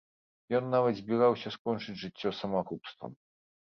Ён 0.59 0.69
нават 0.75 0.97
збіраўся 1.01 1.53
скончыць 1.57 1.97
жыццё 2.05 2.29
самагубствам. 2.41 3.11